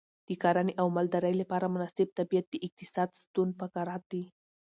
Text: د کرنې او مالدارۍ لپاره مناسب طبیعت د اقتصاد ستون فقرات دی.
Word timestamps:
د 0.27 0.29
کرنې 0.43 0.73
او 0.81 0.87
مالدارۍ 0.95 1.33
لپاره 1.41 1.71
مناسب 1.75 2.07
طبیعت 2.19 2.45
د 2.49 2.55
اقتصاد 2.67 3.09
ستون 3.23 3.47
فقرات 3.59 4.03
دی. 4.11 4.23